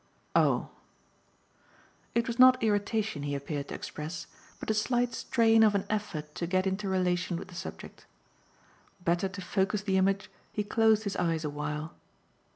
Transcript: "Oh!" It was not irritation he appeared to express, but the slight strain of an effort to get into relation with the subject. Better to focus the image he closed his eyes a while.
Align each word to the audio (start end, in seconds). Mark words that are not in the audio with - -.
"Oh!" 0.35 0.69
It 2.15 2.25
was 2.25 2.39
not 2.39 2.63
irritation 2.63 3.21
he 3.21 3.35
appeared 3.35 3.67
to 3.67 3.75
express, 3.75 4.25
but 4.57 4.67
the 4.67 4.73
slight 4.73 5.13
strain 5.13 5.61
of 5.61 5.75
an 5.75 5.85
effort 5.91 6.33
to 6.41 6.47
get 6.47 6.65
into 6.65 6.89
relation 6.89 7.37
with 7.37 7.49
the 7.49 7.53
subject. 7.53 8.07
Better 9.03 9.29
to 9.29 9.41
focus 9.43 9.83
the 9.83 9.97
image 9.97 10.31
he 10.51 10.63
closed 10.63 11.03
his 11.03 11.17
eyes 11.17 11.45
a 11.45 11.51
while. 11.51 11.93